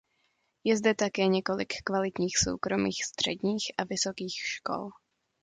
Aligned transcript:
Je 0.63 0.77
zde 0.77 0.95
také 0.95 1.27
několik 1.27 1.73
kvalitních 1.83 2.37
soukromých 2.37 3.03
středních 3.05 3.71
a 3.77 3.83
vysokých 3.83 4.33
škol. 4.35 4.89